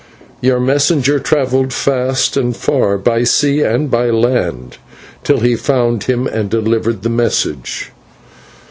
Your 0.41 0.59
messenger 0.59 1.19
travelled 1.19 1.71
fast 1.71 2.35
and 2.35 2.57
far, 2.57 2.97
by 2.97 3.23
sea 3.23 3.61
and 3.61 3.91
by 3.91 4.09
land, 4.09 4.77
till 5.23 5.41
he 5.41 5.55
found 5.55 6.05
him 6.05 6.25
and 6.25 6.49
delivered 6.49 7.03
the 7.03 7.09
message." 7.09 7.91